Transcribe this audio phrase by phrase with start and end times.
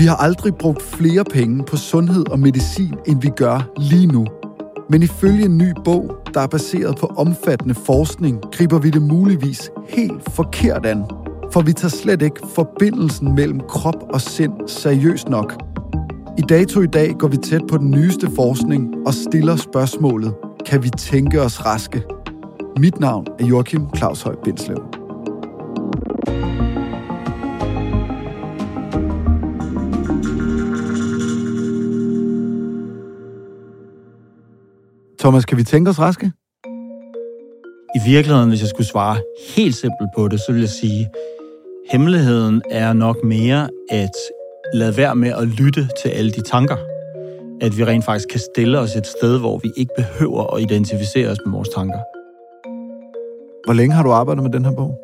[0.00, 4.26] Vi har aldrig brugt flere penge på sundhed og medicin, end vi gør lige nu.
[4.90, 9.70] Men ifølge en ny bog, der er baseret på omfattende forskning, griber vi det muligvis
[9.88, 11.04] helt forkert an.
[11.52, 15.56] For vi tager slet ikke forbindelsen mellem krop og sind seriøst nok.
[16.38, 20.34] I dato i dag går vi tæt på den nyeste forskning og stiller spørgsmålet,
[20.66, 22.02] kan vi tænke os raske?
[22.78, 24.99] Mit navn er Joachim Claus Høj Bindslev.
[35.20, 36.32] Thomas, kan vi tænke os raske?
[37.96, 39.16] I virkeligheden, hvis jeg skulle svare
[39.56, 41.08] helt simpelt på det, så vil jeg sige,
[41.90, 44.10] hemmeligheden er nok mere at
[44.74, 46.76] lade være med at lytte til alle de tanker.
[47.60, 51.28] At vi rent faktisk kan stille os et sted, hvor vi ikke behøver at identificere
[51.28, 51.98] os med vores tanker.
[53.66, 54.98] Hvor længe har du arbejdet med den her bog?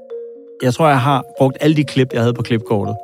[0.62, 2.96] Jeg tror, jeg har brugt alle de klip, jeg havde på klipkortet.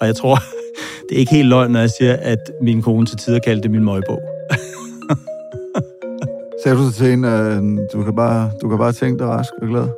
[0.00, 0.36] Og jeg tror,
[1.08, 3.70] det er ikke helt løgn, når jeg siger, at min kone til tider kaldte det
[3.70, 4.20] min møgbog.
[6.62, 9.50] Sagde du så til hende, at du kan bare, du kan bare tænke dig rask
[9.62, 9.88] og glad?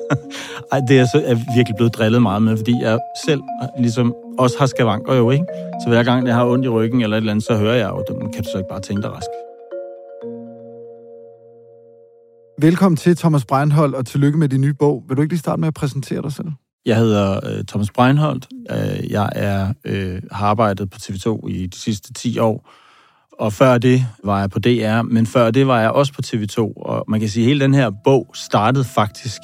[0.72, 3.40] Ej, det er så er virkelig blevet drillet meget med, fordi jeg selv
[3.78, 5.44] ligesom også har skavanker jo, ikke?
[5.82, 7.88] Så hver gang jeg har ondt i ryggen eller et eller andet, så hører jeg
[7.88, 9.30] jo, "Men kan du så ikke bare tænke dig rask?
[12.58, 15.04] Velkommen til, Thomas Breinholt, og tillykke med din nye bog.
[15.08, 16.48] Vil du ikke lige starte med at præsentere dig selv?
[16.86, 18.46] Jeg hedder øh, Thomas Breinholt.
[18.70, 22.70] Øh, jeg er, øh, har arbejdet på TV2 i de sidste 10 år,
[23.38, 26.82] og før det var jeg på DR, men før det var jeg også på TV2.
[26.82, 29.40] Og man kan sige, at hele den her bog startede faktisk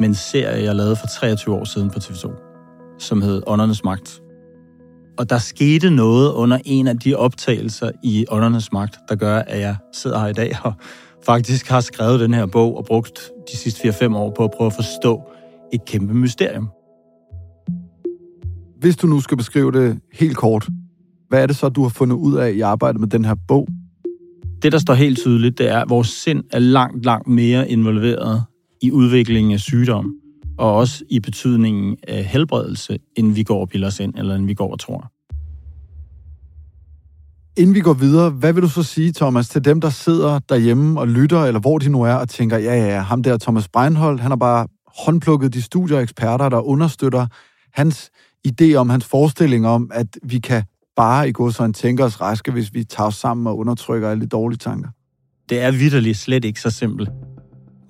[0.00, 2.30] med en serie, jeg lavede for 23 år siden på TV2,
[2.98, 4.20] som hed Åndernes Magt.
[5.18, 9.60] Og der skete noget under en af de optagelser i Åndernes Magt, der gør, at
[9.60, 10.72] jeg sidder her i dag og
[11.26, 14.66] faktisk har skrevet den her bog og brugt de sidste 4-5 år på at prøve
[14.66, 15.22] at forstå
[15.72, 16.70] et kæmpe mysterium.
[18.80, 20.68] Hvis du nu skal beskrive det helt kort,
[21.30, 23.68] hvad er det så, du har fundet ud af i arbejdet med den her bog?
[24.62, 28.44] Det, der står helt tydeligt, det er, at vores sind er langt, langt mere involveret
[28.82, 30.14] i udviklingen af sygdom,
[30.58, 34.46] og også i betydningen af helbredelse, end vi går og piller os ind, eller end
[34.46, 35.10] vi går og tror.
[37.56, 41.00] Inden vi går videre, hvad vil du så sige, Thomas, til dem, der sidder derhjemme
[41.00, 43.68] og lytter, eller hvor de nu er, og tænker, ja, ja, ja, ham der Thomas
[43.68, 47.26] Breinholt, han har bare håndplukket de studier og eksperter, der understøtter
[47.72, 48.10] hans
[48.48, 50.62] idé om, hans forestilling om, at vi kan
[51.00, 54.20] bare i går sådan tænker os raske, hvis vi tager os sammen og undertrykker alle
[54.20, 54.88] de dårlige tanker.
[55.48, 57.10] Det er vidderligt slet ikke så simpelt.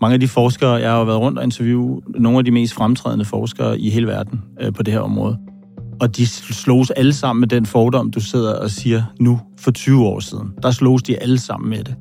[0.00, 3.24] Mange af de forskere, jeg har været rundt og interviewe nogle af de mest fremtrædende
[3.24, 5.38] forskere i hele verden øh, på det her område.
[6.00, 10.04] Og de slås alle sammen med den fordom, du sidder og siger nu for 20
[10.04, 10.48] år siden.
[10.62, 11.94] Der slås de alle sammen med det.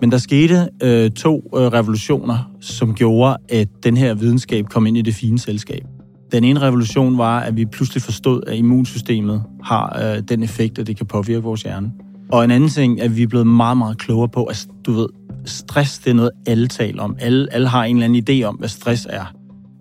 [0.00, 4.96] Men der skete øh, to øh, revolutioner, som gjorde, at den her videnskab kom ind
[4.96, 5.82] i det fine selskab.
[6.32, 10.86] Den ene revolution var, at vi pludselig forstod, at immunsystemet har øh, den effekt, at
[10.86, 11.92] det kan påvirke vores hjerne.
[12.32, 15.08] Og en anden ting, at vi er blevet meget, meget klogere på, at du ved,
[15.44, 17.16] stress det er noget, alle taler om.
[17.18, 19.34] Alle, alle har en eller anden idé om, hvad stress er.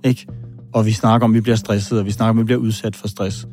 [0.04, 0.28] Ikke?
[0.74, 2.60] og vi snakker om, at vi bliver stresset, og vi snakker om, at vi bliver
[2.60, 3.48] udsat for stress.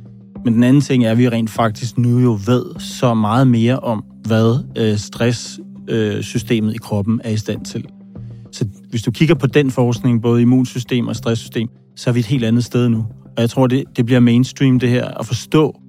[0.44, 3.78] Men den anden ting er, at vi rent faktisk nu jo ved så meget mere
[3.78, 7.84] om, hvad øh, stresssystemet øh, i kroppen er i stand til.
[8.52, 11.68] Så hvis du kigger på den forskning, både immunsystem og stresssystem,
[11.98, 12.98] så er vi et helt andet sted nu.
[13.36, 15.80] Og jeg tror, det, det bliver mainstream, det her, at forstå,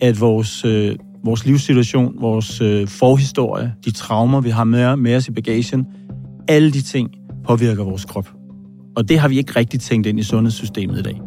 [0.00, 5.28] at vores, øh, vores livssituation, vores øh, forhistorie, de traumer, vi har med, med os
[5.28, 5.86] i bagagen,
[6.48, 7.10] alle de ting
[7.46, 8.28] påvirker vores krop.
[8.96, 11.20] Og det har vi ikke rigtig tænkt ind i sundhedssystemet i dag.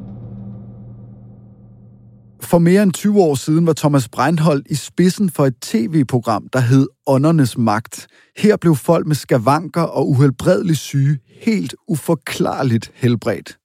[2.42, 6.60] For mere end 20 år siden var Thomas Breinholt i spidsen for et tv-program, der
[6.60, 8.08] hed Åndernes Magt.
[8.38, 13.58] Her blev folk med skavanker og uhelbredeligt syge helt uforklarligt helbredt.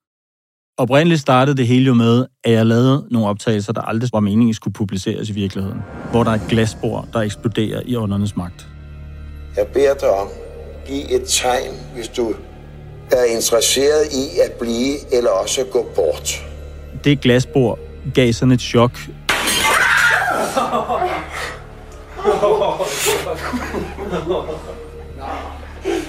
[0.80, 4.54] Oprindeligt startede det hele jo med, at jeg lavede nogle optagelser, der aldrig var meningen
[4.54, 5.78] skulle publiceres i virkeligheden.
[6.10, 8.66] Hvor der er et glasbord, der eksploderer i åndernes magt.
[9.56, 10.28] Jeg beder dig om,
[10.86, 12.34] giv et tegn, hvis du
[13.10, 16.46] er interesseret i at blive eller også gå bort.
[17.04, 17.78] Det glasbord
[18.14, 18.98] gav sådan et chok.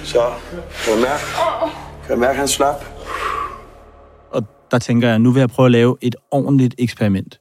[0.04, 0.22] Så,
[0.84, 1.22] kan du mærke?
[2.06, 2.84] Kan du mærke, han slap?
[4.72, 7.40] Der tænker jeg, nu vil jeg prøve at lave et ordentligt eksperiment.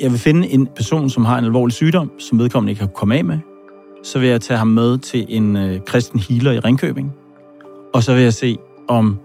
[0.00, 3.16] Jeg vil finde en person, som har en alvorlig sygdom, som vedkommende ikke kan komme
[3.16, 3.38] af med.
[4.02, 7.12] Så vil jeg tage ham med til en øh, kristen healer i Ringkøbing.
[7.94, 8.56] Og så vil jeg se,
[8.88, 9.18] om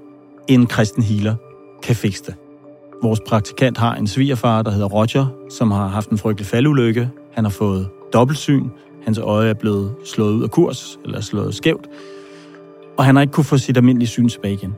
[0.47, 1.35] en kristen healer
[1.83, 2.35] kan fikse det.
[3.03, 7.09] Vores praktikant har en svigerfar, der hedder Roger, som har haft en frygtelig faldulykke.
[7.33, 8.67] Han har fået dobbeltsyn.
[9.05, 11.87] Hans øje er blevet slået ud af kurs, eller slået skævt.
[12.97, 14.75] Og han har ikke kunne få sit almindelige syn tilbage igen.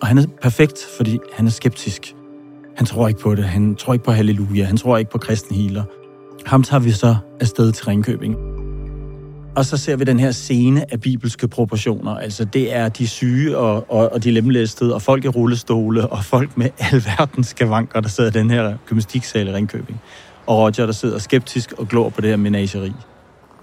[0.00, 2.14] Og han er perfekt, fordi han er skeptisk.
[2.76, 3.44] Han tror ikke på det.
[3.44, 4.64] Han tror ikke på halleluja.
[4.64, 5.84] Han tror ikke på kristen healer.
[6.46, 8.36] Ham tager vi så afsted til Ringkøbing.
[9.56, 12.16] Og så ser vi den her scene af bibelske proportioner.
[12.16, 16.24] Altså det er de syge og, og, og de lemlæstede, og folk i rullestole, og
[16.24, 20.00] folk med alverdens skavanker, der sidder i den her gymnastiksal i Ringkøbing.
[20.46, 22.92] Og Roger, der sidder skeptisk og glor på det her menageri.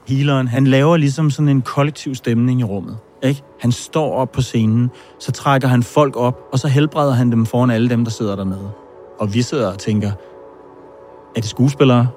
[0.08, 2.98] Healeren, han laver ligesom sådan en kollektiv stemning i rummet.
[3.24, 3.44] Ikke?
[3.60, 7.46] Han står op på scenen, så trækker han folk op, og så helbreder han dem
[7.46, 8.72] foran alle dem, der sidder dernede.
[9.20, 10.12] Og vi sidder og tænker,
[11.36, 12.08] er det skuespillere?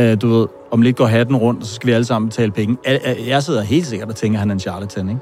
[0.00, 2.52] Uh, du ved, om lidt går hatten rundt, og så skal vi alle sammen betale
[2.52, 2.76] penge.
[3.26, 5.20] Jeg sidder helt sikkert og tænker, at han er en charlatan, ikke?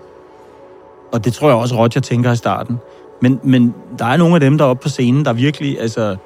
[1.13, 2.79] Og det tror jeg også, Roger tænker i starten.
[3.23, 6.17] Men, men der er nogle af dem, der er oppe på scenen, der virkelig altså,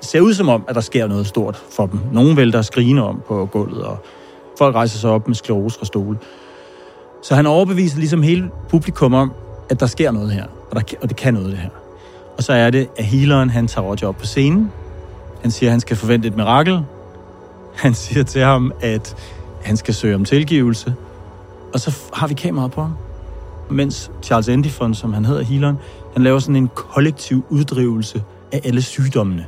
[0.00, 2.00] ser ud som om, at der sker noget stort for dem.
[2.12, 3.98] Nogle vælter skrine om på gulvet, og
[4.58, 6.18] folk rejser sig op med sklerose og stole.
[7.22, 9.32] Så han overbeviser ligesom hele publikum om,
[9.70, 11.70] at der sker noget her, og, der, og det kan noget det her.
[12.36, 14.72] Og så er det, at healeren han tager Roger op på scenen.
[15.42, 16.84] Han siger, at han skal forvente et mirakel,
[17.78, 19.16] han siger til ham, at
[19.62, 20.94] han skal søge om tilgivelse.
[21.74, 22.94] Og så har vi kameraet på ham.
[23.70, 25.76] Mens Charles Endifon, som han hedder, healeren,
[26.12, 28.22] han laver sådan en kollektiv uddrivelse
[28.52, 29.46] af alle sygdommene.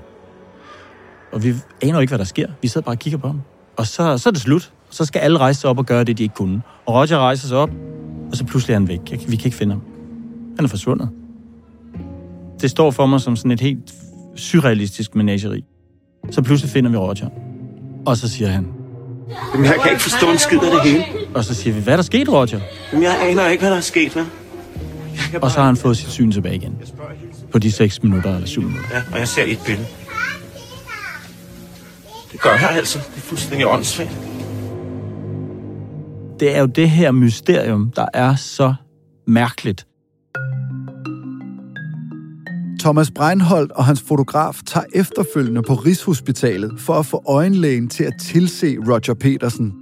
[1.32, 2.46] Og vi aner ikke, hvad der sker.
[2.62, 3.42] Vi sidder bare og kigger på ham.
[3.76, 4.72] Og så, så er det slut.
[4.90, 6.62] Så skal alle rejse sig op og gøre det, de ikke kunne.
[6.86, 7.70] Og Roger rejser sig op,
[8.30, 9.00] og så pludselig er han væk.
[9.28, 9.82] Vi kan ikke finde ham.
[10.56, 11.08] Han er forsvundet.
[12.60, 13.94] Det står for mig som sådan et helt
[14.36, 15.64] surrealistisk menageri.
[16.30, 17.28] Så pludselig finder vi Roger.
[18.06, 18.66] Og så siger han...
[19.54, 21.04] Jamen, jeg kan ikke forstå en skid af det hele.
[21.34, 22.60] Og så siger vi, hvad er der sket, Roger?
[22.92, 24.24] Jamen, jeg aner ikke, hvad der er sket, hvad?
[25.42, 26.78] Og så har han fået sit syn tilbage igen.
[27.52, 28.88] På de 6 minutter eller 7 minutter.
[28.92, 29.86] Ja, og jeg ser et billede.
[32.32, 32.98] Det gør jeg altså.
[32.98, 34.18] Det er fuldstændig åndssvagt.
[36.40, 38.74] Det er jo det her mysterium, der er så
[39.26, 39.86] mærkeligt.
[42.80, 48.12] Thomas Breinholt og hans fotograf tager efterfølgende på Rigshospitalet for at få øjenlægen til at
[48.20, 49.72] tilse Roger Petersen.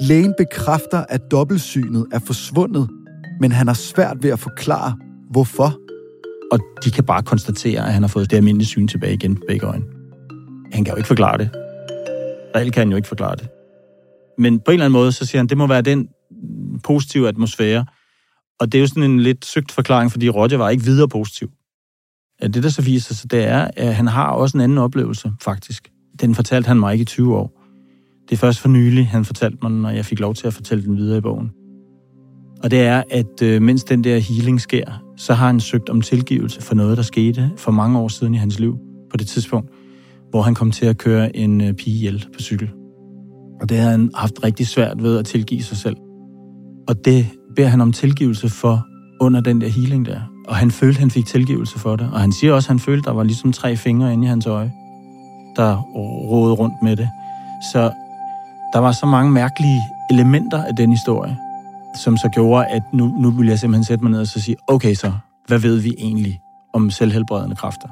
[0.00, 2.88] Lægen bekræfter, at dobbeltsynet er forsvundet,
[3.40, 4.96] men han har svært ved at forklare,
[5.30, 5.78] hvorfor.
[6.52, 9.42] Og de kan bare konstatere, at han har fået det almindelige syn tilbage igen på
[9.48, 9.84] begge øjne.
[10.72, 11.50] Han kan jo ikke forklare det.
[12.56, 13.48] Reelt kan han jo ikke forklare det.
[14.38, 16.08] Men på en eller anden måde, så siger han, det må være den
[16.84, 17.86] positive atmosfære.
[18.60, 21.50] Og det er jo sådan en lidt søgt forklaring, fordi Roger var ikke videre positiv.
[22.42, 25.88] Det, der så viser sig, det er, at han har også en anden oplevelse, faktisk.
[26.20, 27.62] Den fortalte han mig ikke i 20 år.
[28.28, 30.84] Det er først for nylig, han fortalte mig, når jeg fik lov til at fortælle
[30.84, 31.50] den videre i bogen.
[32.62, 36.00] Og det er, at øh, mens den der healing sker, så har han søgt om
[36.00, 38.78] tilgivelse for noget, der skete for mange år siden i hans liv,
[39.10, 39.70] på det tidspunkt,
[40.30, 42.70] hvor han kom til at køre en øh, pige ihjel på cykel.
[43.60, 45.96] Og det havde han haft rigtig svært ved at tilgive sig selv.
[46.88, 48.86] Og det beder han om tilgivelse for
[49.20, 50.20] under den der healing der.
[50.48, 52.10] Og han følte, han fik tilgivelse for det.
[52.12, 54.46] Og han siger også, at han følte, der var ligesom tre fingre inde i hans
[54.46, 54.72] øje,
[55.56, 55.82] der
[56.30, 57.08] rådede rundt med det.
[57.72, 57.92] Så
[58.72, 61.36] der var så mange mærkelige elementer af den historie,
[62.04, 64.56] som så gjorde, at nu, nu ville jeg simpelthen sætte mig ned og så sige,
[64.66, 65.12] okay så,
[65.46, 66.40] hvad ved vi egentlig
[66.74, 67.88] om selvhelbredende kræfter?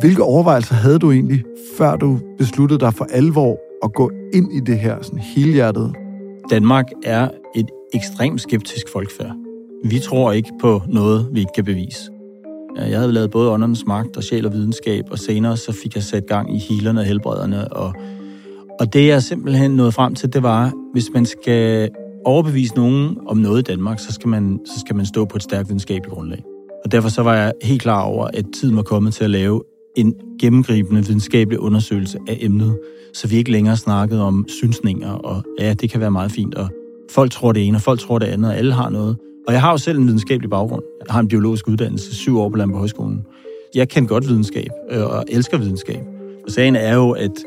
[0.00, 1.44] Hvilke overvejelser havde du egentlig,
[1.78, 5.94] før du besluttede dig for alvor at gå ind i det her sådan helhjertet?
[6.50, 9.32] Danmark er et ekstremt skeptisk folkfærd.
[9.84, 12.10] Vi tror ikke på noget, vi ikke kan bevise.
[12.76, 16.02] Jeg havde lavet både åndernes magt og sjæl og videnskab, og senere så fik jeg
[16.02, 17.72] sat gang i healerne og helbrederne.
[17.72, 17.94] Og,
[18.80, 21.88] og det jeg simpelthen nåede frem til, det var, hvis man skal
[22.24, 25.42] overbevise nogen om noget i Danmark, så skal man, så skal man stå på et
[25.42, 26.44] stærkt videnskabeligt grundlag.
[26.84, 29.62] Og derfor så var jeg helt klar over, at tiden var kommet til at lave
[29.96, 32.78] en gennemgribende videnskabelig undersøgelse af emnet,
[33.12, 36.68] så vi ikke længere snakkede om synsninger, og ja, det kan være meget fint, og
[37.10, 39.16] folk tror det ene, og folk tror det andet, og alle har noget.
[39.46, 40.82] Og jeg har jo selv en videnskabelig baggrund.
[41.06, 43.22] Jeg har en biologisk uddannelse, syv år på Landbrugshøjskolen.
[43.74, 46.00] Jeg kan godt videnskab, øh, og elsker videnskab.
[46.44, 47.44] Og sagen er jo, at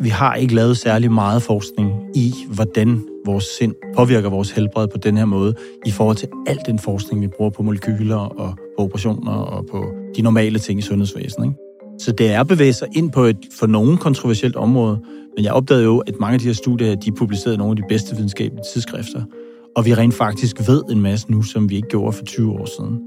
[0.00, 4.98] vi har ikke lavet særlig meget forskning i, hvordan vores sind påvirker vores helbred på
[4.98, 5.54] den her måde,
[5.86, 9.84] i forhold til al den forskning, vi bruger på molekyler og på operationer og på
[10.16, 11.46] de normale ting i sundhedsvæsenet.
[11.46, 11.67] Ikke?
[11.98, 15.00] Så det er bevæget sig ind på et for nogen kontroversielt område,
[15.36, 17.82] men jeg opdagede jo, at mange af de her studier, de publicerede nogle af de
[17.88, 19.22] bedste videnskabelige tidsskrifter,
[19.76, 22.66] og vi rent faktisk ved en masse nu, som vi ikke gjorde for 20 år
[22.76, 23.00] siden.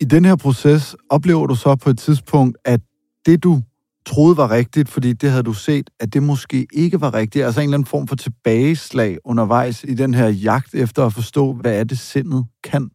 [0.00, 2.80] I den her proces oplever du så på et tidspunkt, at
[3.26, 3.60] det du
[4.06, 7.44] troede var rigtigt, fordi det havde du set, at det måske ikke var rigtigt.
[7.44, 11.52] Altså en eller anden form for tilbageslag undervejs i den her jagt efter at forstå,
[11.52, 12.90] hvad er det sindet kan.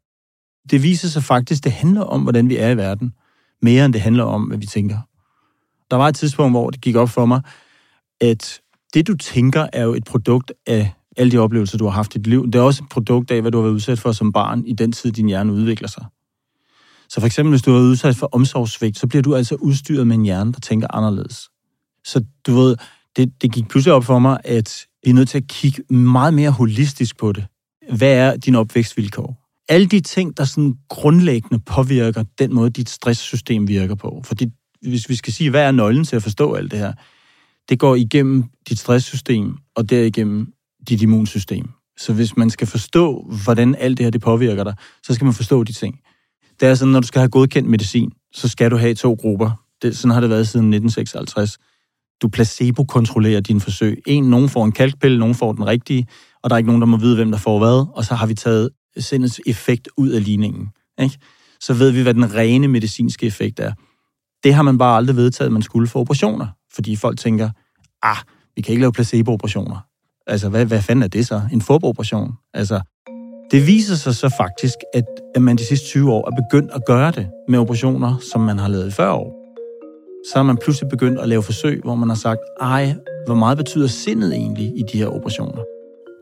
[0.71, 3.13] Det viser sig faktisk, det handler om, hvordan vi er i verden,
[3.61, 4.97] mere end det handler om, hvad vi tænker.
[5.91, 7.41] Der var et tidspunkt, hvor det gik op for mig,
[8.21, 8.61] at
[8.93, 12.17] det, du tænker, er jo et produkt af alle de oplevelser, du har haft i
[12.17, 12.45] dit liv.
[12.45, 14.73] Det er også et produkt af, hvad du har været udsat for som barn i
[14.73, 16.05] den tid, din hjerne udvikler sig.
[17.09, 20.07] Så for eksempel, hvis du har været udsat for omsorgssvigt, så bliver du altså udstyret
[20.07, 21.49] med en hjerne, der tænker anderledes.
[22.03, 22.75] Så du ved,
[23.15, 26.33] det, det gik pludselig op for mig, at vi er nødt til at kigge meget
[26.33, 27.45] mere holistisk på det.
[27.91, 29.46] Hvad er din opvækstvilkår?
[29.69, 34.21] Alle de ting, der sådan grundlæggende påvirker den måde, dit stresssystem virker på.
[34.25, 34.49] Fordi
[34.81, 36.93] hvis vi skal sige, hvad er nøglen til at forstå alt det her,
[37.69, 40.53] det går igennem dit stresssystem, og derigennem
[40.89, 41.69] dit immunsystem.
[41.97, 45.33] Så hvis man skal forstå, hvordan alt det her det påvirker dig, så skal man
[45.33, 45.99] forstå de ting.
[46.59, 49.51] Det er sådan, når du skal have godkendt medicin, så skal du have to grupper.
[49.81, 51.57] Det, sådan har det været siden 1956.
[52.21, 54.01] Du placebo-kontrollerer dine forsøg.
[54.07, 56.07] En, nogen får en kalkpille, nogen får den rigtige,
[56.43, 58.25] og der er ikke nogen, der må vide, hvem der får hvad, og så har
[58.25, 60.69] vi taget sindets effekt ud af ligningen.
[61.01, 61.17] Ikke?
[61.59, 63.73] Så ved vi, hvad den rene medicinske effekt er.
[64.43, 67.49] Det har man bare aldrig vedtaget, at man skulle få operationer, fordi folk tænker,
[68.03, 68.17] ah,
[68.55, 69.79] vi kan ikke lave placebo-operationer.
[70.27, 71.41] Altså, hvad, hvad fanden er det så?
[71.53, 72.31] En foboperation?
[72.53, 72.81] Altså,
[73.51, 76.81] det viser sig så faktisk, at, at man de sidste 20 år er begyndt at
[76.85, 79.47] gøre det med operationer, som man har lavet i 40 år.
[80.31, 83.57] Så har man pludselig begyndt at lave forsøg, hvor man har sagt, ej, hvor meget
[83.57, 85.63] betyder sindet egentlig i de her operationer?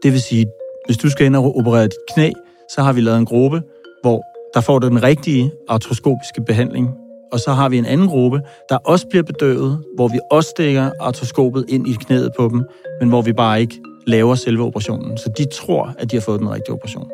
[0.03, 0.45] Det vil sige,
[0.85, 2.31] hvis du skal ind og operere dit knæ,
[2.69, 3.61] så har vi lavet en gruppe,
[4.01, 6.89] hvor der får du den rigtige artroskopiske behandling,
[7.31, 10.89] og så har vi en anden gruppe, der også bliver bedøvet, hvor vi også stikker
[10.99, 12.63] artroskopet ind i knæet på dem,
[12.99, 15.17] men hvor vi bare ikke laver selve operationen.
[15.17, 17.09] Så de tror, at de har fået den rigtige operation.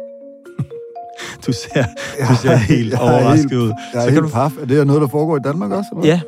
[1.46, 1.84] du ser,
[2.30, 3.74] du ser helt overrasket ud.
[3.94, 4.30] Jeg er så helt du...
[4.30, 4.52] paf.
[4.62, 5.90] Er det noget, der foregår i Danmark også?
[5.92, 6.10] Eller?
[6.10, 6.22] Ja,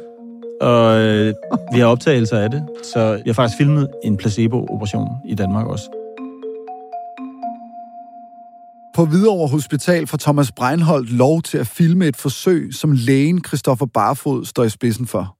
[0.62, 1.34] og øh,
[1.74, 2.64] vi har optagelser af det.
[2.84, 6.03] Så jeg har faktisk filmet en placebo-operation i Danmark også.
[8.96, 13.86] På Hvidovre Hospital får Thomas Breinholt lov til at filme et forsøg, som lægen Christoffer
[13.86, 15.38] Barfod står i spidsen for.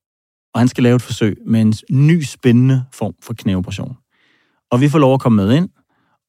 [0.54, 3.98] Og han skal lave et forsøg med en ny spændende form for knæoperation.
[4.72, 5.70] Og vi får lov at komme med ind.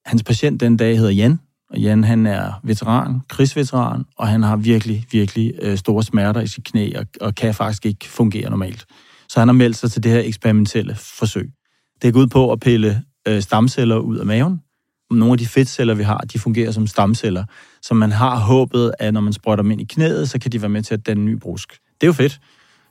[0.06, 1.40] Hans patient den dag hedder Jan,
[1.70, 6.46] og Jan han er veteran, krigsveteran, og han har virkelig, virkelig øh, store smerter i
[6.46, 8.86] sit knæ, og, og kan faktisk ikke fungere normalt.
[9.28, 11.50] Så han har meldt sig til det her eksperimentelle forsøg.
[12.02, 14.60] Det går ud på at pille øh, stamceller ud af maven.
[15.10, 17.44] Nogle af de fedtceller, vi har, de fungerer som stamceller,
[17.82, 20.62] så man har håbet, at når man sprøjter dem ind i knæet, så kan de
[20.62, 21.72] være med til at danne ny brusk.
[21.72, 22.40] Det er jo fedt.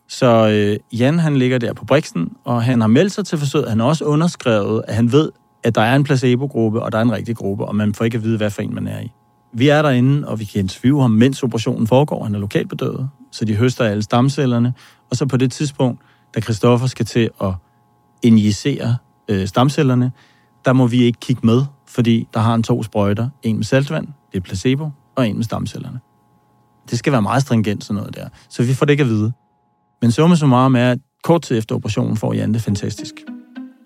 [0.10, 3.70] Så øh, Jan, han ligger der på briksen, og han har meldt sig til forsøget.
[3.70, 5.32] Han har også underskrevet, at han ved,
[5.64, 8.18] at der er en placebo-gruppe, og der er en rigtig gruppe, og man får ikke
[8.18, 9.12] at vide, hvad for en man er i.
[9.54, 12.24] Vi er derinde, og vi kan interviewe ham, mens operationen foregår.
[12.24, 14.74] Han er lokalbedøvet, så de høster alle stamcellerne.
[15.12, 16.02] Og så på det tidspunkt,
[16.36, 17.54] da Christoffer skal til at
[18.24, 20.12] injicere øh, stamcellerne,
[20.66, 23.30] der må vi ikke kigge med, fordi der har en to sprøjter.
[23.44, 26.00] En med saltvand, det er placebo, og en med stamcellerne.
[26.90, 28.28] Det skal være meget stringent sådan noget der.
[28.50, 29.32] Så vi får det ikke at vide.
[30.02, 33.14] Men summa summarum er, at kort tid efter operationen får Jan det fantastisk.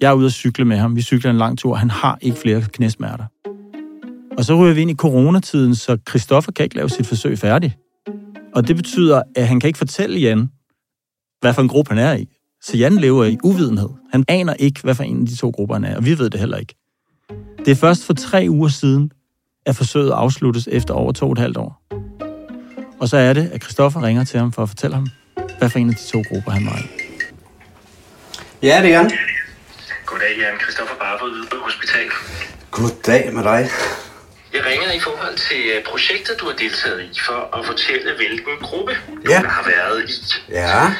[0.01, 0.95] Jeg er ude at cykle med ham.
[0.95, 1.75] Vi cykler en lang tur.
[1.75, 3.25] Han har ikke flere knæsmerter.
[4.37, 7.77] Og så ryger vi ind i coronatiden, så Christoffer kan ikke lave sit forsøg færdigt.
[8.55, 10.49] Og det betyder, at han kan ikke fortælle Jan,
[11.41, 12.25] hvad for en gruppe han er i.
[12.61, 13.89] Så Jan lever i uvidenhed.
[14.11, 16.29] Han aner ikke, hvad for en af de to grupper han er, og vi ved
[16.29, 16.75] det heller ikke.
[17.67, 19.11] Det er først for tre uger siden,
[19.65, 21.81] at forsøget afsluttes efter over to og et halvt år.
[22.99, 25.07] Og så er det, at Christoffer ringer til ham for at fortælle ham,
[25.57, 26.87] hvad for en af de to grupper han var i.
[28.63, 29.11] Ja, det er han.
[30.05, 30.59] Goddag, Jan.
[30.63, 32.07] Christoffer Barfod, Hvidbøl Hospital.
[32.71, 33.69] Goddag med dig.
[34.53, 38.55] Jeg ringer i forhold til øh, projektet, du har deltaget i, for at fortælle, hvilken
[38.61, 38.91] gruppe
[39.25, 39.39] du Ja.
[39.45, 40.13] har været i.
[40.51, 40.93] Ja.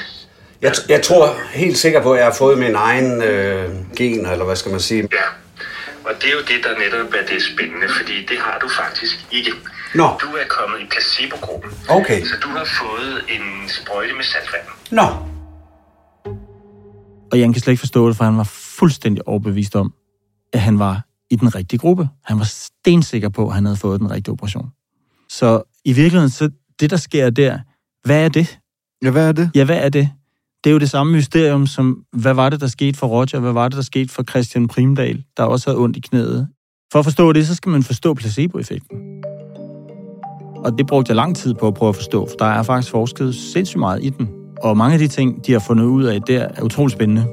[0.61, 4.25] Jeg, t- jeg tror helt sikkert på, at jeg har fået min egen øh, gen,
[4.25, 5.01] eller hvad skal man sige.
[5.01, 5.17] Ja.
[6.07, 9.15] Og det er jo det, der netop er det spændende, fordi det har du faktisk
[9.31, 9.51] ikke.
[9.95, 10.07] Nå.
[10.21, 11.71] Du er kommet i placebo-gruppen.
[11.89, 12.19] Okay.
[12.25, 14.67] Så du har fået en sprøjte med saltvand.
[14.91, 15.07] Nå.
[17.31, 18.49] Og Jan kan slet ikke forstå det, for han var
[18.79, 19.93] fuldstændig overbevist om,
[20.53, 22.09] at han var i den rigtige gruppe.
[22.25, 24.69] Han var stensikker på, at han havde fået den rigtige operation.
[25.29, 26.49] Så i virkeligheden, så
[26.79, 27.59] det, der sker der,
[28.03, 28.59] hvad er det?
[29.03, 29.51] Ja, hvad er det?
[29.55, 30.09] Ja, hvad er det?
[30.67, 33.39] Det er jo det samme mysterium som, hvad var det, der skete for Roger?
[33.39, 36.47] Hvad var det, der skete for Christian Primdal, der også havde ondt i knæet?
[36.91, 38.97] For at forstå det, så skal man forstå placeboeffekten.
[40.55, 42.91] Og det brugte jeg lang tid på at prøve at forstå, for der er faktisk
[42.91, 44.29] forsket sindssygt meget i den.
[44.63, 47.25] Og mange af de ting, de har fundet ud af der, er utrolig spændende.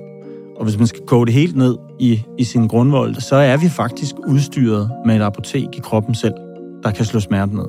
[0.57, 3.69] Og hvis man skal koge det helt ned i, i sin grundvold, så er vi
[3.69, 6.35] faktisk udstyret med et apotek i kroppen selv,
[6.83, 7.67] der kan slå smerten ned.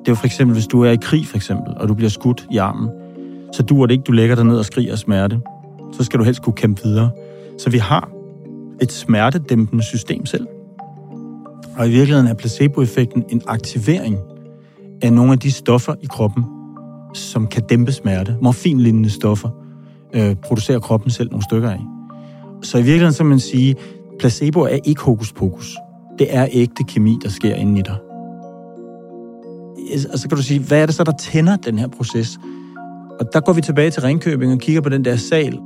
[0.00, 2.10] Det er jo for eksempel, hvis du er i krig, for eksempel, og du bliver
[2.10, 2.88] skudt i armen,
[3.52, 5.40] så dur det ikke, du lægger dig ned og skriger af smerte.
[5.92, 7.10] Så skal du helst kunne kæmpe videre.
[7.58, 8.10] Så vi har
[8.82, 10.46] et smertedæmpende system selv.
[11.76, 14.16] Og i virkeligheden er placeboeffekten en aktivering
[15.02, 16.44] af nogle af de stoffer i kroppen,
[17.14, 18.36] som kan dæmpe smerte.
[18.42, 19.48] Morfinlignende stoffer
[20.14, 21.80] øh, producerer kroppen selv nogle stykker af.
[22.62, 23.76] Så i virkeligheden så man sige,
[24.18, 25.76] placebo er ikke hokus pokus.
[26.18, 27.96] Det er ægte kemi, der sker inden i dig.
[30.12, 32.38] Og så kan du sige, hvad er det så, der tænder den her proces?
[33.20, 35.58] Og der går vi tilbage til Ringkøbing og kigger på den der sal.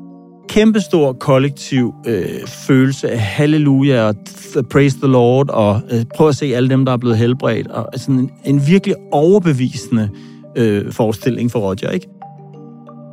[0.48, 6.36] Kæmpestor kollektiv øh, følelse af halleluja og th- praise the Lord og øh, prøv at
[6.36, 7.66] se alle dem, der er blevet helbredt.
[7.66, 10.10] Og altså, sådan en, en virkelig overbevisende
[10.56, 12.08] øh, forestilling for Roger, ikke?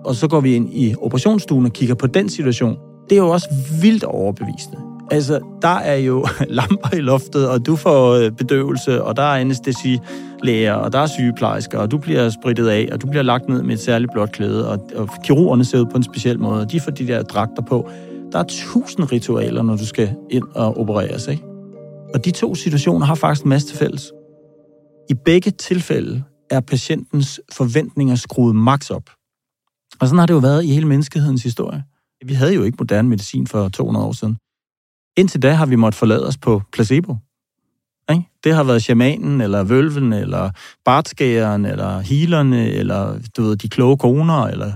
[0.05, 2.77] Og så går vi ind i operationsstuen og kigger på den situation.
[3.09, 3.47] Det er jo også
[3.81, 4.90] vildt overbevisende.
[5.11, 6.27] Altså, der er jo
[6.59, 11.07] lamper i loftet, og du får øh, bedøvelse, og der er anestesilæger, og der er
[11.07, 14.31] sygeplejersker, og du bliver spritet af, og du bliver lagt ned med et særligt blåt
[14.31, 17.23] klæde, og, og kirurgerne ser ud på en speciel måde, og de får de der
[17.23, 17.89] dragter på.
[18.31, 21.43] Der er tusind ritualer, når du skal ind og opereres, ikke?
[22.13, 24.11] Og de to situationer har faktisk en masse til fælles.
[25.09, 29.09] I begge tilfælde er patientens forventninger skruet max op.
[29.99, 31.83] Og sådan har det jo været i hele menneskehedens historie.
[32.25, 34.37] Vi havde jo ikke moderne medicin for 200 år siden.
[35.17, 37.15] Indtil da har vi måttet forlade os på placebo.
[38.11, 38.23] Ikke?
[38.43, 40.51] Det har været shamanen, eller vølven, eller
[40.85, 44.73] bartskæren, eller healerne, eller du ved, de kloge koner, eller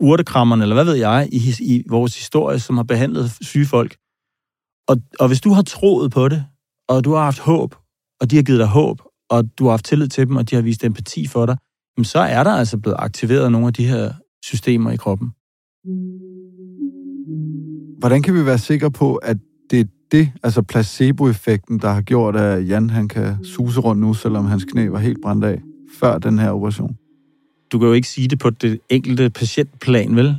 [0.00, 3.96] urtekrammerne, eller hvad ved jeg, i, i vores historie, som har behandlet syge folk.
[4.88, 6.44] Og, og hvis du har troet på det,
[6.88, 7.74] og du har haft håb,
[8.20, 10.54] og de har givet dig håb, og du har haft tillid til dem, og de
[10.54, 11.56] har vist empati for dig,
[11.96, 14.12] jamen så er der altså blevet aktiveret nogle af de her
[14.44, 15.28] systemer i kroppen.
[17.98, 19.36] Hvordan kan vi være sikre på, at
[20.14, 24.64] det altså placeboeffekten, der har gjort, at Jan han kan suse rundt nu, selvom hans
[24.64, 25.60] knæ var helt brændt af,
[25.98, 26.96] før den her operation?
[27.72, 30.36] Du kan jo ikke sige det på det enkelte patientplan, vel?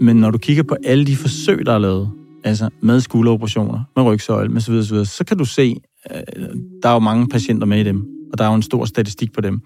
[0.00, 2.10] Men når du kigger på alle de forsøg, der er lavet,
[2.44, 5.76] altså med skulderoperationer, med rygsøjle, med så videre, så videre, så kan du se,
[6.10, 6.20] øh,
[6.82, 9.32] der er jo mange patienter med i dem, og der er jo en stor statistik
[9.32, 9.60] på dem.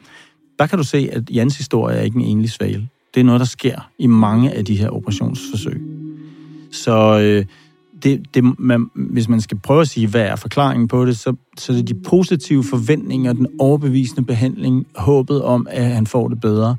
[0.58, 2.88] Der kan du se, at Jans historie er ikke en enlig svale.
[3.14, 5.80] Det er noget, der sker i mange af de her operationsforsøg.
[6.72, 7.44] Så øh,
[8.02, 11.34] det, det, man, hvis man skal prøve at sige, hvad er forklaringen på det, så,
[11.58, 16.40] så er det de positive forventninger, den overbevisende behandling, håbet om, at han får det
[16.40, 16.76] bedre,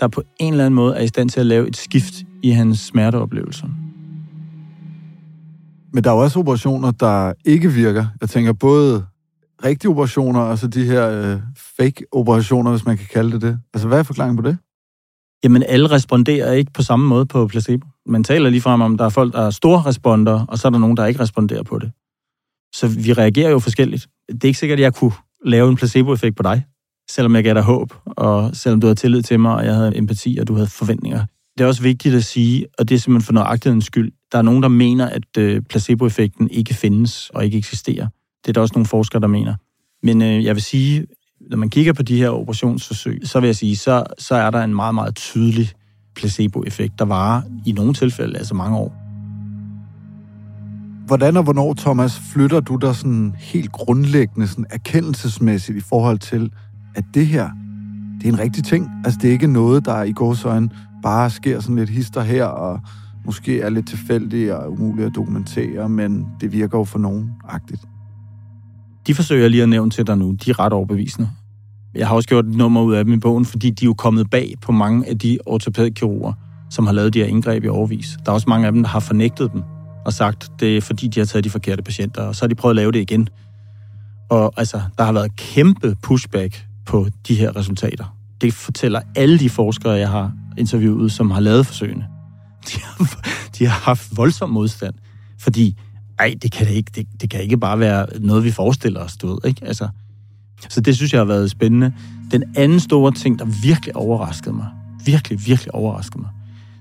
[0.00, 2.50] der på en eller anden måde er i stand til at lave et skift i
[2.50, 3.66] hans smerteoplevelser.
[5.92, 8.06] Men der er jo også operationer, der ikke virker.
[8.20, 9.04] Jeg tænker både
[9.64, 11.40] rigtige operationer, og så de her øh,
[11.76, 13.58] fake-operationer, hvis man kan kalde det det.
[13.74, 14.58] Altså, hvad er forklaringen på det?
[15.44, 17.86] Jamen, alle responderer ikke på samme måde på placebo.
[18.08, 20.70] Man taler lige frem om, der er folk, der er store responder, og så er
[20.70, 21.90] der nogen, der ikke responderer på det.
[22.74, 24.08] Så vi reagerer jo forskelligt.
[24.28, 25.12] Det er ikke sikkert, at jeg kunne
[25.44, 26.64] lave en placeboeffekt på dig,
[27.10, 29.96] selvom jeg gav dig håb, og selvom du havde tillid til mig, og jeg havde
[29.96, 31.26] empati, og du havde forventninger.
[31.58, 34.42] Det er også vigtigt at sige, og det er simpelthen for nøjagtighedens skyld, der er
[34.42, 38.06] nogen, der mener, at øh, placeboeffekten ikke findes og ikke eksisterer.
[38.42, 39.54] Det er der også nogle forskere, der mener.
[40.02, 41.06] Men øh, jeg vil sige,
[41.40, 44.62] når man kigger på de her operationsforsøg, så vil jeg sige, så, så er der
[44.62, 45.72] en meget, meget tydelig
[46.18, 48.94] placeboeffekt, der varer i nogle tilfælde altså mange år.
[51.06, 56.52] Hvordan og hvornår, Thomas, flytter du dig sådan helt grundlæggende, sådan erkendelsesmæssigt i forhold til,
[56.94, 57.50] at det her,
[58.18, 58.90] det er en rigtig ting?
[59.04, 60.70] Altså, det er ikke noget, der i gåsøjne
[61.02, 62.80] bare sker sådan lidt hister her, og
[63.24, 67.82] måske er lidt tilfældigt og umuligt at dokumentere, men det virker jo for nogen agtigt.
[69.06, 70.32] De forsøger jeg lige at nævne til dig nu.
[70.32, 71.30] De er ret overbevisende.
[71.98, 73.94] Jeg har også gjort et nummer ud af dem i bogen, fordi de er jo
[73.94, 76.32] kommet bag på mange af de ortopædkirurger,
[76.70, 78.18] som har lavet de her indgreb i overvis.
[78.26, 79.62] Der er også mange af dem, der har fornægtet dem
[80.04, 82.54] og sagt, det er fordi, de har taget de forkerte patienter, og så har de
[82.54, 83.28] prøvet at lave det igen.
[84.30, 88.16] Og altså, der har været kæmpe pushback på de her resultater.
[88.40, 92.06] Det fortæller alle de forskere, jeg har interviewet, som har lavet forsøgene.
[92.68, 93.20] De har,
[93.58, 94.94] de har haft voldsom modstand,
[95.38, 95.76] fordi
[96.18, 96.90] ej, det kan det ikke.
[96.94, 99.66] Det, det kan ikke bare være noget, vi forestiller os, du ved, ikke?
[99.66, 99.88] Altså,
[100.68, 101.92] så det synes jeg har været spændende.
[102.30, 104.66] Den anden store ting, der virkelig overraskede mig,
[105.06, 106.30] virkelig, virkelig overraskede mig,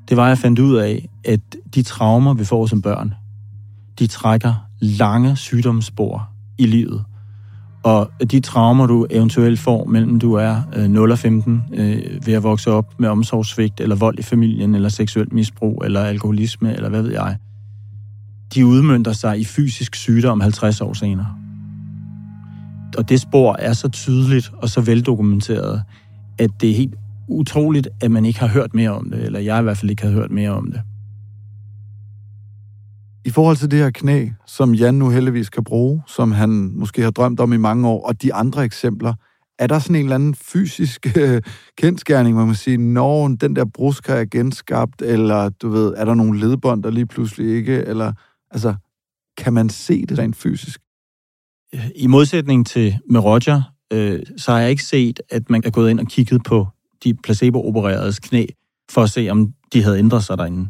[0.10, 1.40] det var, at jeg fandt ud af, at
[1.76, 3.14] de traumer, vi får som børn,
[4.00, 7.04] de trækker lange sygdomsspor i livet.
[7.84, 12.34] Og de traumer, du eventuelt får, mellem du er øh, 0 og 15, øh, ved
[12.34, 16.90] at vokse op med omsorgssvigt, eller vold i familien, eller seksuelt misbrug, eller alkoholisme, eller
[16.90, 17.38] hvad ved jeg,
[18.56, 21.36] de udmyndter sig i fysisk sygdom 50 år senere.
[22.98, 25.84] Og det spor er så tydeligt og så veldokumenteret,
[26.40, 26.96] at det er helt
[27.28, 30.04] utroligt, at man ikke har hørt mere om det, eller jeg i hvert fald ikke
[30.04, 30.82] har hørt mere om det.
[33.26, 37.02] I forhold til det her knæ, som Jan nu heldigvis kan bruge, som han måske
[37.02, 39.14] har drømt om i mange år, og de andre eksempler,
[39.60, 41.42] er der sådan en eller anden fysisk øh,
[41.78, 46.14] kendskærning, hvor man siger, når den der brusk er genskabt, eller du ved, er der
[46.14, 48.14] nogle ledbånd, der lige pludselig ikke, eller
[48.52, 48.76] altså,
[49.38, 50.82] kan man se det rent fysisk?
[51.96, 53.62] I modsætning til med Roger,
[53.94, 56.68] øh, så har jeg ikke set, at man er gået ind og kigget på
[57.04, 58.46] de placebo-opereredes knæ,
[58.92, 60.70] for at se, om de havde ændret sig derinde.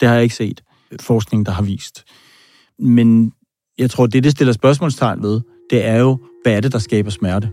[0.00, 0.62] Det har jeg ikke set
[1.00, 2.04] forskning, der har vist.
[2.78, 3.32] Men
[3.78, 7.10] jeg tror, det, det stiller spørgsmålstegn ved, det er jo, hvad er det, der skaber
[7.10, 7.50] smerte?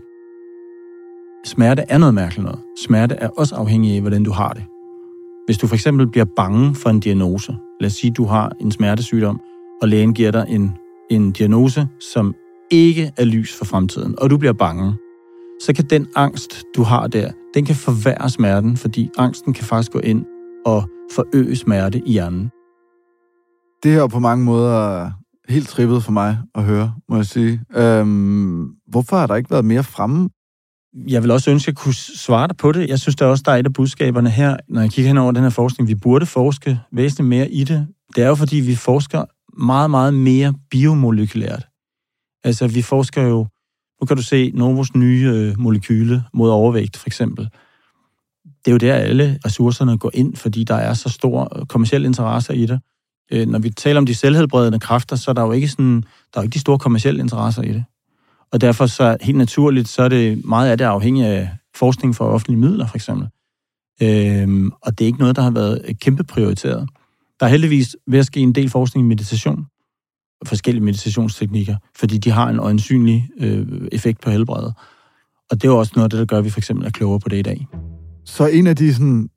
[1.44, 2.60] Smerte er noget mærkeligt noget.
[2.86, 4.64] Smerte er også afhængig af, hvordan du har det.
[5.46, 8.72] Hvis du for eksempel bliver bange for en diagnose, lad os sige, du har en
[8.72, 9.40] smertesygdom,
[9.82, 10.72] og lægen giver dig en,
[11.10, 12.34] en diagnose, som
[12.70, 14.94] ikke er lys for fremtiden, og du bliver bange,
[15.60, 19.92] så kan den angst, du har der, den kan forværre smerten, fordi angsten kan faktisk
[19.92, 20.24] gå ind
[20.66, 22.50] og forøge smerte i hjernen.
[23.82, 25.10] Det her er på mange måder
[25.48, 27.60] helt trippet for mig at høre, må jeg sige.
[27.76, 30.28] Øhm, hvorfor har der ikke været mere fremme?
[31.08, 32.88] Jeg vil også ønske, at jeg kunne svare dig på det.
[32.88, 35.18] Jeg synes, der er også der er et af budskaberne her, når jeg kigger hen
[35.18, 35.88] over den her forskning.
[35.88, 37.86] Vi burde forske væsentligt mere i det.
[38.16, 39.24] Det er jo, fordi vi forsker
[39.62, 41.66] meget, meget mere biomolekylært.
[42.44, 43.46] Altså, vi forsker jo...
[44.00, 47.48] Nu kan du se Novos nye øh, molekyle mod overvægt, for eksempel.
[48.44, 52.04] Det er jo der, alle ressourcerne går ind, fordi der er så stor øh, kommersiel
[52.04, 52.80] interesse i det.
[53.32, 56.04] Øh, når vi taler om de selvhelbredende kræfter, så er der jo ikke, sådan,
[56.34, 57.84] der er ikke de store kommersielle interesser i det.
[58.52, 62.24] Og derfor så helt naturligt, så er det meget af det afhængigt af forskning for
[62.24, 63.28] offentlige midler, for eksempel.
[64.02, 66.88] Øhm, og det er ikke noget, der har været øh, kæmpe prioriteret.
[67.40, 69.66] Der er heldigvis ved at ske en del forskning i meditation,
[70.46, 74.74] forskellige meditationsteknikker, fordi de har en øjensynlig øh, effekt på helbredet.
[75.50, 77.20] Og det er også noget af det, der gør, at vi for eksempel er klogere
[77.20, 77.66] på det i dag.
[78.24, 79.28] Så en af de sådan,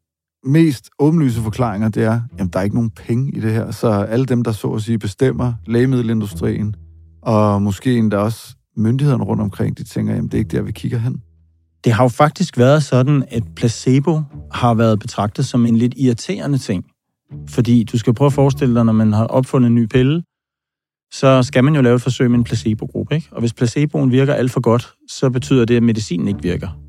[0.45, 3.71] mest åbenlyse forklaringer, det er, at der er ikke nogen penge i det her.
[3.71, 6.75] Så alle dem, der så at sige bestemmer lægemiddelindustrien,
[7.21, 10.71] og måske endda også myndighederne rundt omkring, de tænker, at det er ikke der, vi
[10.71, 11.21] kigger hen.
[11.83, 16.57] Det har jo faktisk været sådan, at placebo har været betragtet som en lidt irriterende
[16.57, 16.85] ting.
[17.49, 20.23] Fordi du skal prøve at forestille dig, når man har opfundet en ny pille,
[21.11, 23.15] så skal man jo lave et forsøg med en placebogruppe.
[23.15, 23.27] Ikke?
[23.31, 26.79] Og hvis placeboen virker alt for godt, så betyder det, at medicinen ikke virker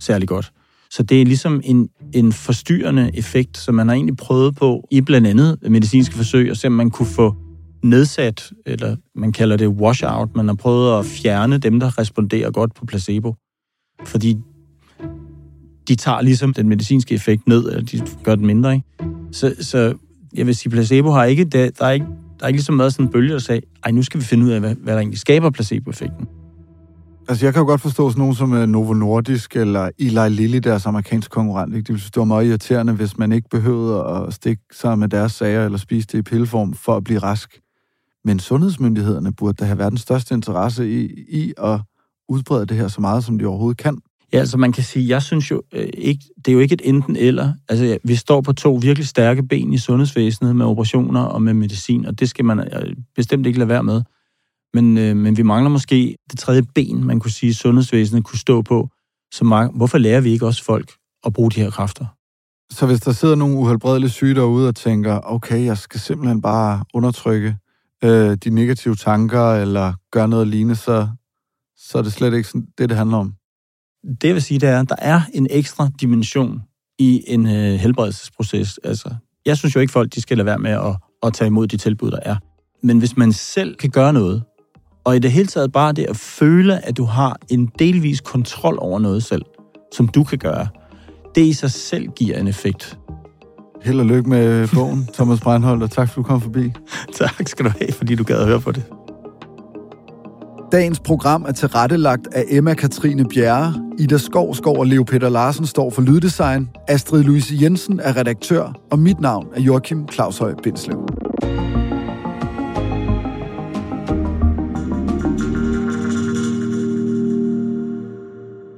[0.00, 0.52] særlig godt.
[0.90, 5.00] Så det er ligesom en, en forstyrrende effekt, som man har egentlig prøvet på i
[5.00, 7.34] blandt andet medicinske forsøg, og se om man kunne få
[7.82, 12.74] nedsat, eller man kalder det washout, man har prøvet at fjerne dem, der responderer godt
[12.74, 13.34] på placebo.
[14.04, 14.36] Fordi
[15.88, 18.86] de tager ligesom den medicinske effekt ned, eller de gør den mindre, ikke?
[19.32, 19.94] Så, så
[20.34, 22.06] jeg vil sige, placebo har ikke, der, der er ikke,
[22.38, 24.46] der er ikke ligesom været sådan en bølge, der sagde, ej, nu skal vi finde
[24.46, 26.26] ud af, hvad, hvad der egentlig skaber placeboeffekten.
[27.28, 30.58] Altså, jeg kan jo godt forstå sådan nogen som uh, Novo Nordisk eller Eli Lilly,
[30.58, 31.74] deres amerikanske konkurrent.
[31.74, 31.86] Ikke?
[31.86, 35.64] Det ville stå meget irriterende, hvis man ikke behøvede at stikke sig med deres sager
[35.64, 37.60] eller spise det i pilleform for at blive rask.
[38.24, 41.80] Men sundhedsmyndighederne burde da have verdens største interesse i, i at
[42.28, 43.98] udbrede det her så meget, som de overhovedet kan.
[44.32, 46.82] Ja, altså man kan sige, jeg synes jo øh, ikke, det er jo ikke et
[46.84, 47.52] enten eller.
[47.68, 51.54] Altså ja, vi står på to virkelig stærke ben i sundhedsvæsenet med operationer og med
[51.54, 54.02] medicin, og det skal man øh, bestemt ikke lade være med.
[54.74, 58.62] Men, øh, men vi mangler måske det tredje ben, man kunne sige, sundhedsvæsenet kunne stå
[58.62, 58.88] på.
[59.32, 60.92] Så mange, hvorfor lærer vi ikke også folk
[61.26, 62.06] at bruge de her kræfter?
[62.72, 66.84] Så hvis der sidder nogle uhelbredelige syge derude og tænker, okay, jeg skal simpelthen bare
[66.94, 67.56] undertrykke
[68.04, 71.08] øh, de negative tanker, eller gøre noget lignende, så,
[71.76, 73.34] så er det slet ikke sådan, det, det handler om.
[74.20, 76.62] Det vil sige, det er, at der er en ekstra dimension
[76.98, 78.78] i en øh, helbredelsesproces.
[78.84, 79.14] Altså,
[79.46, 81.76] jeg synes jo ikke, folk de skal lade være med at, at tage imod de
[81.76, 82.36] tilbud, der er.
[82.82, 84.42] Men hvis man selv kan gøre noget,
[85.04, 88.78] Og i det hele taget bare det at føle, at du har en delvis kontrol
[88.80, 89.42] over noget selv,
[89.94, 90.68] som du kan gøre,
[91.34, 92.98] det i sig selv giver en effekt.
[93.82, 96.72] Held og lykke med bogen, Thomas Breinholt, og tak for, du kom forbi.
[97.18, 98.84] tak skal du have, fordi du gad at høre på det.
[100.76, 105.90] Dagens program er tilrettelagt af Emma Katrine Bjerre, Ida Skovskov og Leo Peter Larsen står
[105.90, 110.98] for lyddesign, Astrid Louise Jensen er redaktør, og mit navn er Joachim Claus Høj Bindslev.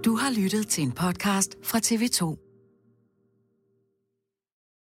[0.05, 2.48] Du har lyttet til en podcast fra TV2.